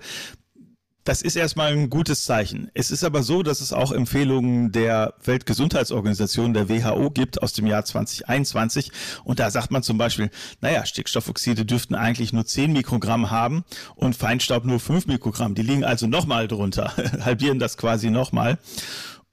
Das 1.05 1.21
ist 1.21 1.37
erstmal 1.37 1.73
ein 1.73 1.91
gutes 1.91 2.25
Zeichen. 2.25 2.71
Es 2.73 2.91
ist 2.91 3.05
aber 3.05 3.23
so, 3.23 3.43
dass 3.43 3.61
es 3.61 3.75
auch 3.75 3.93
Empfehlungen 3.93 4.73
der 4.73 5.13
Weltgesundheitsorganisation, 5.23 6.55
der 6.55 6.71
WHO 6.71 7.11
gibt 7.11 7.43
aus 7.43 7.53
dem 7.53 7.67
Jahr 7.67 7.85
2021. 7.85 8.91
Und 9.23 9.39
da 9.39 9.51
sagt 9.51 9.71
man 9.71 9.83
zum 9.83 9.99
Beispiel, 9.99 10.31
naja, 10.63 10.87
Stickstoffoxide 10.87 11.67
dürften 11.67 11.95
eigentlich 11.95 12.33
nur 12.33 12.47
10 12.47 12.73
Mikrogramm 12.73 13.31
haben 13.31 13.65
und 13.97 14.17
Feinstaub 14.17 14.65
nur 14.65 14.81
5 14.81 15.07
Mikrogramm. 15.07 15.55
Die 15.55 15.63
liegen 15.63 15.85
also 15.85 16.07
nochmal 16.07 16.49
drunter, 16.49 16.95
halbieren 17.21 17.59
das 17.59 17.77
quasi 17.77 18.09
nochmal. 18.09 18.59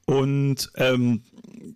Und 0.06 0.72
ähm, 0.76 1.22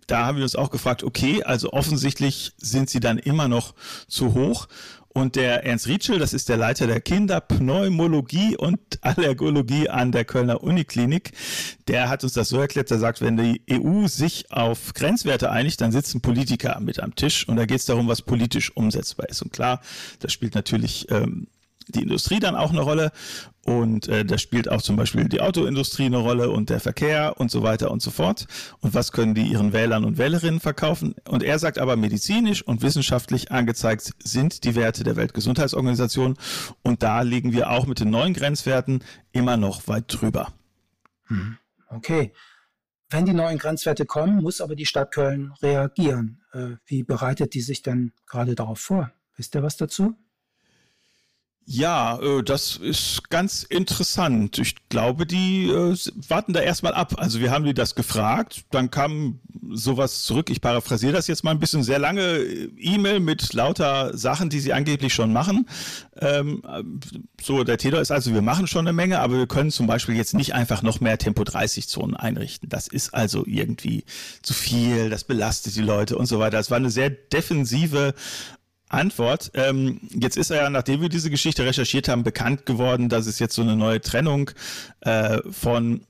da 0.06 0.26
haben 0.26 0.36
wir 0.36 0.44
uns 0.44 0.56
auch 0.56 0.70
gefragt, 0.70 1.04
okay, 1.04 1.42
also 1.42 1.72
offensichtlich 1.72 2.52
sind 2.58 2.90
sie 2.90 3.00
dann 3.00 3.18
immer 3.18 3.48
noch 3.48 3.74
zu 4.08 4.34
hoch. 4.34 4.68
Und 5.16 5.34
der 5.34 5.64
Ernst 5.64 5.86
Rietschel, 5.86 6.18
das 6.18 6.34
ist 6.34 6.50
der 6.50 6.58
Leiter 6.58 6.86
der 6.86 7.00
Kinderpneumologie 7.00 8.54
und 8.54 8.78
Allergologie 9.00 9.88
an 9.88 10.12
der 10.12 10.26
Kölner 10.26 10.62
Uniklinik, 10.62 11.32
der 11.88 12.10
hat 12.10 12.22
uns 12.22 12.34
das 12.34 12.50
so 12.50 12.60
erklärt, 12.60 12.90
er 12.90 12.98
sagt, 12.98 13.22
wenn 13.22 13.38
die 13.38 13.62
EU 13.70 14.08
sich 14.08 14.52
auf 14.52 14.92
Grenzwerte 14.92 15.50
einigt, 15.50 15.80
dann 15.80 15.90
sitzen 15.90 16.20
Politiker 16.20 16.78
mit 16.80 17.00
am 17.00 17.14
Tisch 17.14 17.48
und 17.48 17.56
da 17.56 17.64
geht 17.64 17.78
es 17.78 17.86
darum, 17.86 18.08
was 18.08 18.20
politisch 18.20 18.76
umsetzbar 18.76 19.30
ist. 19.30 19.40
Und 19.40 19.54
klar, 19.54 19.80
das 20.18 20.34
spielt 20.34 20.54
natürlich 20.54 21.10
ähm, 21.10 21.46
die 21.88 22.02
Industrie 22.02 22.40
dann 22.40 22.56
auch 22.56 22.70
eine 22.70 22.80
Rolle 22.80 23.12
und 23.66 24.06
äh, 24.06 24.24
da 24.24 24.38
spielt 24.38 24.70
auch 24.70 24.80
zum 24.80 24.94
Beispiel 24.94 25.28
die 25.28 25.40
Autoindustrie 25.40 26.06
eine 26.06 26.18
Rolle 26.18 26.50
und 26.50 26.70
der 26.70 26.78
Verkehr 26.78 27.34
und 27.38 27.50
so 27.50 27.64
weiter 27.64 27.90
und 27.90 28.00
so 28.00 28.12
fort. 28.12 28.46
Und 28.80 28.94
was 28.94 29.10
können 29.10 29.34
die 29.34 29.42
ihren 29.42 29.72
Wählern 29.72 30.04
und 30.04 30.18
Wählerinnen 30.18 30.60
verkaufen? 30.60 31.16
Und 31.28 31.42
er 31.42 31.58
sagt 31.58 31.78
aber, 31.78 31.96
medizinisch 31.96 32.62
und 32.62 32.82
wissenschaftlich 32.82 33.50
angezeigt 33.50 34.12
sind 34.22 34.62
die 34.62 34.76
Werte 34.76 35.02
der 35.02 35.16
Weltgesundheitsorganisation 35.16 36.36
und 36.82 37.02
da 37.02 37.22
liegen 37.22 37.52
wir 37.52 37.70
auch 37.70 37.86
mit 37.86 37.98
den 37.98 38.10
neuen 38.10 38.34
Grenzwerten 38.34 39.02
immer 39.32 39.56
noch 39.56 39.88
weit 39.88 40.04
drüber. 40.08 40.52
Hm, 41.24 41.58
okay. 41.88 42.32
Wenn 43.10 43.24
die 43.24 43.32
neuen 43.34 43.58
Grenzwerte 43.58 44.04
kommen, 44.04 44.42
muss 44.42 44.60
aber 44.60 44.74
die 44.74 44.86
Stadt 44.86 45.12
Köln 45.12 45.52
reagieren. 45.62 46.42
Äh, 46.52 46.76
wie 46.86 47.02
bereitet 47.02 47.54
die 47.54 47.60
sich 47.60 47.82
denn 47.82 48.12
gerade 48.26 48.54
darauf 48.54 48.80
vor? 48.80 49.12
Wisst 49.36 49.54
ihr 49.54 49.62
was 49.62 49.76
dazu? 49.76 50.16
Ja, 51.68 52.20
äh, 52.20 52.44
das 52.44 52.76
ist 52.76 53.28
ganz 53.28 53.64
interessant. 53.64 54.56
Ich 54.58 54.76
glaube, 54.88 55.26
die 55.26 55.66
äh, 55.68 55.96
warten 56.28 56.52
da 56.52 56.60
erstmal 56.60 56.94
ab. 56.94 57.14
Also 57.18 57.40
wir 57.40 57.50
haben 57.50 57.64
die 57.64 57.74
das 57.74 57.96
gefragt, 57.96 58.64
dann 58.70 58.92
kam 58.92 59.40
sowas 59.72 60.22
zurück. 60.22 60.48
Ich 60.48 60.60
paraphrasiere 60.60 61.12
das 61.12 61.26
jetzt 61.26 61.42
mal 61.42 61.50
ein 61.50 61.58
bisschen. 61.58 61.82
Sehr 61.82 61.98
lange 61.98 62.22
äh, 62.22 62.70
E-Mail 62.78 63.18
mit 63.18 63.52
lauter 63.52 64.16
Sachen, 64.16 64.48
die 64.48 64.60
sie 64.60 64.72
angeblich 64.72 65.12
schon 65.12 65.32
machen. 65.32 65.68
Ähm, 66.20 66.62
so, 67.42 67.64
der 67.64 67.78
Tenor 67.78 68.00
ist 68.00 68.12
also, 68.12 68.32
wir 68.32 68.42
machen 68.42 68.68
schon 68.68 68.86
eine 68.86 68.92
Menge, 68.92 69.18
aber 69.18 69.36
wir 69.36 69.48
können 69.48 69.72
zum 69.72 69.88
Beispiel 69.88 70.14
jetzt 70.14 70.34
nicht 70.34 70.54
einfach 70.54 70.82
noch 70.82 71.00
mehr 71.00 71.18
Tempo-30-Zonen 71.18 72.14
einrichten. 72.14 72.68
Das 72.68 72.86
ist 72.86 73.12
also 73.12 73.44
irgendwie 73.44 74.04
zu 74.40 74.54
viel, 74.54 75.10
das 75.10 75.24
belastet 75.24 75.74
die 75.74 75.82
Leute 75.82 76.16
und 76.16 76.26
so 76.26 76.38
weiter. 76.38 76.60
Es 76.60 76.70
war 76.70 76.76
eine 76.76 76.90
sehr 76.90 77.10
defensive 77.10 78.14
Antwort. 78.96 79.50
Ähm, 79.54 80.00
jetzt 80.10 80.36
ist 80.36 80.50
er 80.50 80.62
ja, 80.64 80.70
nachdem 80.70 81.00
wir 81.00 81.08
diese 81.08 81.30
Geschichte 81.30 81.64
recherchiert 81.64 82.08
haben, 82.08 82.24
bekannt 82.24 82.66
geworden, 82.66 83.08
dass 83.08 83.26
es 83.26 83.38
jetzt 83.38 83.54
so 83.54 83.62
eine 83.62 83.76
neue 83.76 84.00
Trennung 84.00 84.50
äh, 85.00 85.38
von 85.50 86.00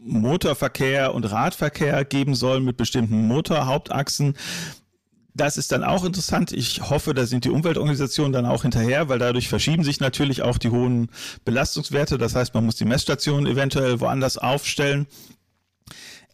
Motorverkehr 0.00 1.14
und 1.14 1.24
Radverkehr 1.24 2.04
geben 2.04 2.34
soll 2.34 2.60
mit 2.60 2.76
bestimmten 2.76 3.26
Motorhauptachsen. 3.26 4.34
Das 5.34 5.58
ist 5.58 5.72
dann 5.72 5.84
auch 5.84 6.04
interessant. 6.04 6.52
Ich 6.52 6.88
hoffe, 6.88 7.12
da 7.12 7.26
sind 7.26 7.44
die 7.44 7.50
Umweltorganisationen 7.50 8.32
dann 8.32 8.46
auch 8.46 8.62
hinterher, 8.62 9.08
weil 9.08 9.18
dadurch 9.18 9.48
verschieben 9.48 9.84
sich 9.84 10.00
natürlich 10.00 10.42
auch 10.42 10.56
die 10.56 10.70
hohen 10.70 11.10
Belastungswerte. 11.44 12.16
Das 12.16 12.34
heißt, 12.34 12.54
man 12.54 12.64
muss 12.64 12.76
die 12.76 12.86
Messstationen 12.86 13.46
eventuell 13.46 14.00
woanders 14.00 14.38
aufstellen. 14.38 15.06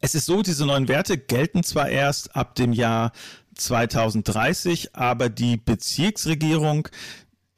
Es 0.00 0.14
ist 0.14 0.26
so, 0.26 0.42
diese 0.42 0.66
neuen 0.66 0.88
Werte 0.88 1.16
gelten 1.16 1.62
zwar 1.62 1.88
erst 1.88 2.36
ab 2.36 2.54
dem 2.56 2.72
Jahr 2.72 3.12
2030, 3.54 4.94
aber 4.94 5.28
die 5.28 5.56
Bezirksregierung 5.56 6.88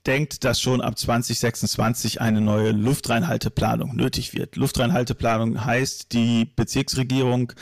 denkt, 0.07 0.45
dass 0.45 0.61
schon 0.61 0.81
ab 0.81 0.99
2026 0.99 2.21
eine 2.21 2.41
neue 2.41 2.73
Luftreinhalteplanung 2.73 3.97
nötig 3.97 4.35
wird. 4.35 4.57
Luftreinhalteplanung 4.57 5.65
heißt, 5.65 6.13
die 6.13 6.45
Bezirksregierung 6.45 7.53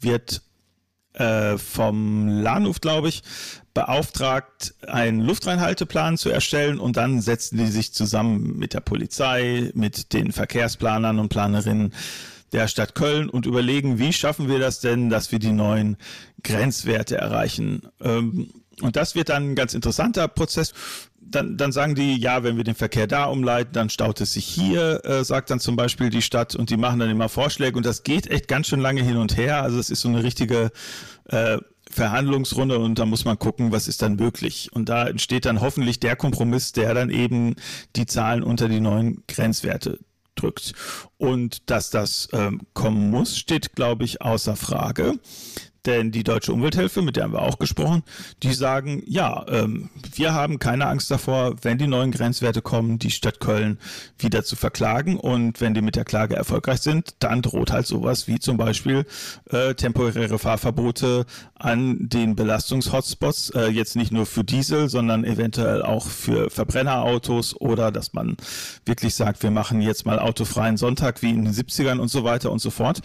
wird 0.00 0.42
äh, 1.14 1.58
vom 1.58 2.28
Lahnhof, 2.28 2.80
glaube 2.80 3.08
ich, 3.08 3.22
beauftragt, 3.74 4.74
einen 4.86 5.20
Luftreinhalteplan 5.20 6.18
zu 6.18 6.30
erstellen 6.30 6.78
und 6.78 6.96
dann 6.96 7.20
setzen 7.20 7.58
die 7.58 7.66
sich 7.66 7.94
zusammen 7.94 8.58
mit 8.58 8.74
der 8.74 8.80
Polizei, 8.80 9.70
mit 9.74 10.12
den 10.12 10.32
Verkehrsplanern 10.32 11.18
und 11.18 11.28
Planerinnen 11.28 11.94
der 12.52 12.68
Stadt 12.68 12.94
Köln 12.94 13.28
und 13.28 13.46
überlegen, 13.46 13.98
wie 13.98 14.12
schaffen 14.12 14.48
wir 14.48 14.58
das 14.58 14.80
denn, 14.80 15.10
dass 15.10 15.32
wir 15.32 15.38
die 15.38 15.52
neuen 15.52 15.96
Grenzwerte 16.42 17.16
erreichen. 17.16 17.82
Ähm, 18.00 18.50
und 18.80 18.96
das 18.96 19.14
wird 19.14 19.28
dann 19.28 19.50
ein 19.50 19.54
ganz 19.54 19.74
interessanter 19.74 20.28
Prozess. 20.28 20.72
Dann, 21.20 21.56
dann 21.56 21.72
sagen 21.72 21.94
die, 21.94 22.16
ja, 22.16 22.42
wenn 22.42 22.56
wir 22.56 22.64
den 22.64 22.74
Verkehr 22.74 23.06
da 23.06 23.24
umleiten, 23.24 23.72
dann 23.72 23.90
staut 23.90 24.20
es 24.20 24.32
sich 24.32 24.44
hier, 24.44 25.04
äh, 25.04 25.24
sagt 25.24 25.50
dann 25.50 25.60
zum 25.60 25.76
Beispiel 25.76 26.10
die 26.10 26.20
Stadt 26.20 26.54
und 26.54 26.68
die 26.68 26.76
machen 26.76 26.98
dann 26.98 27.10
immer 27.10 27.28
Vorschläge 27.28 27.76
und 27.76 27.86
das 27.86 28.02
geht 28.02 28.26
echt 28.30 28.48
ganz 28.48 28.66
schön 28.66 28.80
lange 28.80 29.02
hin 29.02 29.16
und 29.16 29.36
her. 29.36 29.62
Also 29.62 29.78
es 29.78 29.88
ist 29.88 30.00
so 30.00 30.08
eine 30.08 30.22
richtige 30.24 30.72
äh, 31.28 31.58
Verhandlungsrunde 31.90 32.78
und 32.78 32.98
da 32.98 33.06
muss 33.06 33.24
man 33.24 33.38
gucken, 33.38 33.70
was 33.70 33.86
ist 33.86 34.02
dann 34.02 34.16
möglich. 34.16 34.70
Und 34.72 34.88
da 34.88 35.06
entsteht 35.06 35.44
dann 35.44 35.60
hoffentlich 35.60 36.00
der 36.00 36.16
Kompromiss, 36.16 36.72
der 36.72 36.92
dann 36.94 37.10
eben 37.10 37.54
die 37.96 38.06
Zahlen 38.06 38.42
unter 38.42 38.68
die 38.68 38.80
neuen 38.80 39.22
Grenzwerte 39.28 39.98
drückt. 40.42 40.72
Und 41.18 41.70
dass 41.70 41.90
das 41.90 42.28
ähm, 42.32 42.62
kommen 42.74 43.10
muss, 43.10 43.36
steht, 43.36 43.74
glaube 43.74 44.04
ich, 44.04 44.22
außer 44.22 44.56
Frage. 44.56 45.18
Denn 45.84 46.12
die 46.12 46.22
Deutsche 46.22 46.52
Umwelthilfe, 46.52 47.02
mit 47.02 47.16
der 47.16 47.24
haben 47.24 47.32
wir 47.32 47.42
auch 47.42 47.58
gesprochen, 47.58 48.04
die 48.44 48.52
sagen, 48.52 49.02
ja, 49.06 49.44
ähm, 49.48 49.90
wir 50.14 50.32
haben 50.32 50.60
keine 50.60 50.86
Angst 50.86 51.10
davor, 51.10 51.56
wenn 51.62 51.78
die 51.78 51.88
neuen 51.88 52.12
Grenzwerte 52.12 52.62
kommen, 52.62 53.00
die 53.00 53.10
Stadt 53.10 53.40
Köln 53.40 53.78
wieder 54.16 54.44
zu 54.44 54.54
verklagen. 54.54 55.18
Und 55.18 55.60
wenn 55.60 55.74
die 55.74 55.82
mit 55.82 55.96
der 55.96 56.04
Klage 56.04 56.36
erfolgreich 56.36 56.80
sind, 56.80 57.16
dann 57.18 57.42
droht 57.42 57.72
halt 57.72 57.86
sowas 57.86 58.28
wie 58.28 58.38
zum 58.38 58.56
Beispiel 58.56 59.06
äh, 59.50 59.74
temporäre 59.74 60.38
Fahrverbote 60.38 61.26
an 61.54 62.08
den 62.08 62.36
Belastungshotspots, 62.36 63.50
äh, 63.50 63.66
jetzt 63.66 63.96
nicht 63.96 64.12
nur 64.12 64.26
für 64.26 64.44
Diesel, 64.44 64.88
sondern 64.88 65.24
eventuell 65.24 65.82
auch 65.82 66.06
für 66.06 66.48
Verbrennerautos 66.50 67.60
oder 67.60 67.90
dass 67.90 68.12
man 68.12 68.36
wirklich 68.84 69.16
sagt, 69.16 69.42
wir 69.42 69.50
machen 69.50 69.80
jetzt 69.80 70.06
mal 70.06 70.20
autofreien 70.20 70.76
Sonntag 70.76 71.22
wie 71.22 71.30
in 71.30 71.44
den 71.44 71.54
70ern 71.54 71.98
und 71.98 72.08
so 72.08 72.22
weiter 72.22 72.52
und 72.52 72.60
so 72.60 72.70
fort. 72.70 73.00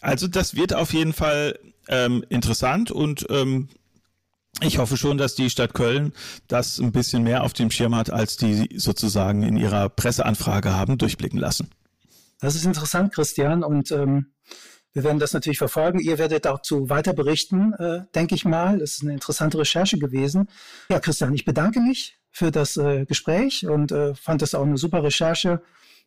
Also 0.00 0.28
das 0.28 0.54
wird 0.54 0.74
auf 0.74 0.92
jeden 0.92 1.12
Fall 1.12 1.58
ähm, 1.92 2.24
interessant 2.30 2.90
und 2.90 3.26
ähm, 3.30 3.68
ich 4.60 4.78
hoffe 4.78 4.96
schon, 4.96 5.18
dass 5.18 5.34
die 5.34 5.50
Stadt 5.50 5.74
Köln 5.74 6.12
das 6.48 6.78
ein 6.78 6.92
bisschen 6.92 7.22
mehr 7.22 7.44
auf 7.44 7.52
dem 7.52 7.70
Schirm 7.70 7.94
hat, 7.94 8.10
als 8.10 8.36
die 8.36 8.68
sozusagen 8.76 9.42
in 9.42 9.56
ihrer 9.56 9.88
Presseanfrage 9.88 10.74
haben 10.74 10.98
durchblicken 10.98 11.38
lassen. 11.38 11.70
Das 12.40 12.54
ist 12.54 12.64
interessant, 12.64 13.14
Christian, 13.14 13.62
und 13.62 13.92
ähm, 13.92 14.32
wir 14.92 15.04
werden 15.04 15.18
das 15.18 15.32
natürlich 15.32 15.58
verfolgen. 15.58 16.00
Ihr 16.00 16.18
werdet 16.18 16.44
dazu 16.44 16.90
weiter 16.90 17.12
berichten, 17.12 17.72
äh, 17.74 18.00
denke 18.14 18.34
ich 18.34 18.44
mal. 18.44 18.80
Es 18.80 18.94
ist 18.94 19.02
eine 19.02 19.12
interessante 19.14 19.58
Recherche 19.58 19.98
gewesen. 19.98 20.48
Ja, 20.90 20.98
Christian, 20.98 21.34
ich 21.34 21.44
bedanke 21.44 21.80
mich 21.80 22.18
für 22.30 22.50
das 22.50 22.76
äh, 22.76 23.04
Gespräch 23.06 23.66
und 23.66 23.92
äh, 23.92 24.14
fand 24.14 24.42
das 24.42 24.54
auch 24.54 24.64
eine 24.64 24.76
super 24.76 25.02
Recherche 25.02 25.62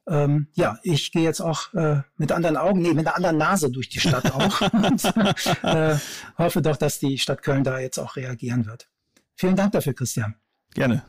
ähm, 0.07 0.47
ja, 0.53 0.77
ich 0.83 1.11
gehe 1.11 1.23
jetzt 1.23 1.41
auch 1.41 1.73
äh, 1.73 2.01
mit 2.17 2.31
anderen 2.31 2.57
Augen, 2.57 2.81
nee, 2.81 2.93
mit 2.93 3.07
einer 3.07 3.15
anderen 3.15 3.37
Nase 3.37 3.71
durch 3.71 3.89
die 3.89 3.99
Stadt 3.99 4.31
auch 4.31 4.61
und 4.61 5.03
äh, 5.63 5.97
hoffe 6.37 6.61
doch, 6.61 6.77
dass 6.77 6.99
die 6.99 7.17
Stadt 7.17 7.41
Köln 7.41 7.63
da 7.63 7.79
jetzt 7.79 7.97
auch 7.97 8.15
reagieren 8.15 8.65
wird. 8.65 8.87
Vielen 9.35 9.55
Dank 9.55 9.71
dafür, 9.71 9.93
Christian. 9.93 10.35
Gerne. 10.73 11.03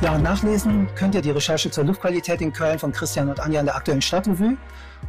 Ja, 0.00 0.14
und 0.14 0.22
nachlesen 0.22 0.88
könnt 0.94 1.16
ihr 1.16 1.22
die 1.22 1.32
Recherche 1.32 1.72
zur 1.72 1.82
Luftqualität 1.82 2.40
in 2.40 2.52
Köln 2.52 2.78
von 2.78 2.92
Christian 2.92 3.28
und 3.28 3.40
Anja 3.40 3.58
in 3.58 3.66
der 3.66 3.74
aktuellen 3.74 4.00
Stadtrevue. 4.00 4.56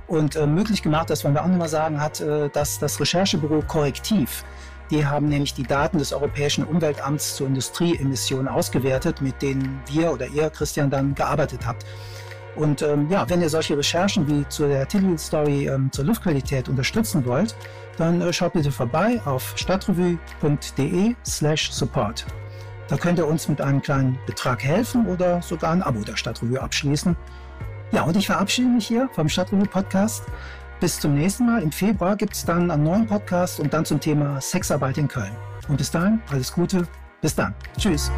Und 0.08 0.36
äh, 0.36 0.48
möglich 0.48 0.82
gemacht, 0.82 1.12
das 1.12 1.24
wollen 1.24 1.36
wir 1.36 1.44
auch 1.44 1.48
nochmal 1.48 1.70
sagen, 1.70 2.02
hat 2.02 2.22
äh, 2.22 2.50
dass 2.50 2.80
das 2.80 3.00
Recherchebüro 3.00 3.62
Korrektiv 3.68 4.44
die 4.90 5.06
haben 5.06 5.30
nämlich 5.30 5.54
die 5.54 5.64
Daten 5.64 5.98
des 5.98 6.14
Europäischen 6.14 6.64
Umweltamts 6.64 7.36
zur 7.36 7.48
Industrieemission 7.48 8.48
ausgewertet, 8.48 9.22
mit 9.22 9.42
denen 9.42 9.82
wir 9.88 10.12
oder 10.12 10.28
ihr, 10.28 10.50
Christian, 10.50 10.90
dann 10.90 11.16
gearbeitet 11.16 11.66
habt. 11.66 11.86
Und 12.56 12.82
ähm, 12.82 13.08
ja, 13.10 13.30
wenn 13.30 13.42
ihr 13.42 13.50
solche 13.50 13.78
Recherchen 13.78 14.28
wie 14.28 14.48
zu 14.50 14.68
der 14.68 14.88
Titelstory 14.88 15.68
ähm, 15.68 15.92
zur 15.92 16.06
Luftqualität 16.06 16.68
unterstützen 16.68 17.26
wollt, 17.26 17.56
dann 17.98 18.22
äh, 18.22 18.34
schaut 18.34 18.54
bitte 18.54 18.72
vorbei 18.72 19.22
auf 19.26 19.54
stadtrevue.de 19.56 21.16
slash 21.26 21.72
support. 21.72 22.26
Da 22.88 22.98
könnt 22.98 23.20
ihr 23.20 23.28
uns 23.28 23.48
mit 23.48 23.62
einem 23.62 23.82
kleinen 23.82 24.18
Betrag 24.26 24.64
helfen 24.64 25.06
oder 25.08 25.42
sogar 25.42 25.72
ein 25.72 25.84
Abo 25.84 26.02
der 26.02 26.18
Stadtrevue 26.18 26.60
abschließen. 26.60 27.16
Ja, 27.92 28.04
und 28.04 28.18
ich 28.18 28.28
verabschiede 28.28 28.68
mich 28.68 28.88
hier 28.88 29.10
vom 29.14 29.30
Stadtrevue 29.30 29.66
Podcast. 29.66 30.24
Bis 30.80 31.00
zum 31.00 31.16
nächsten 31.16 31.46
Mal. 31.46 31.62
Im 31.62 31.72
Februar 31.72 32.16
gibt 32.16 32.34
es 32.34 32.46
dann 32.46 32.72
einen 32.72 32.84
neuen 32.84 33.06
Podcast 33.06 33.60
und 33.60 33.74
dann 33.74 33.86
zum 33.86 34.00
Thema 34.00 34.40
Sexarbeit 34.40 34.98
in 34.98 35.08
Köln. 35.08 35.36
Und 35.68 35.78
bis 35.78 35.92
dahin, 35.92 36.22
alles 36.32 36.54
Gute. 36.54 36.88
Bis 37.22 37.36
dann. 37.36 37.54
Tschüss. 37.78 38.10